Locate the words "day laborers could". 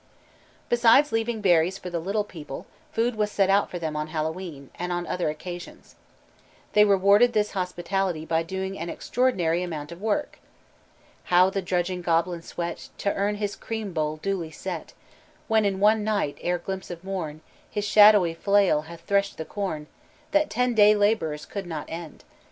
20.73-21.67